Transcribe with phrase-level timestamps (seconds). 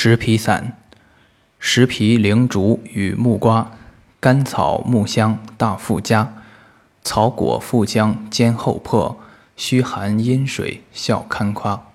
[0.00, 0.76] 石皮散、
[1.58, 3.72] 石皮灵竹与木瓜、
[4.20, 6.34] 甘草、木香、大附加、
[7.02, 9.18] 草果、附姜兼后破、
[9.56, 11.87] 虚寒阴水、效堪夸。